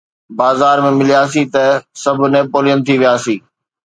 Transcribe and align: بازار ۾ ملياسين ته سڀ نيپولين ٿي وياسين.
بازار 0.39 0.77
۾ 0.85 0.91
ملياسين 0.99 1.45
ته 1.53 1.63
سڀ 2.01 2.17
نيپولين 2.33 2.79
ٿي 2.85 2.93
وياسين. 3.01 3.39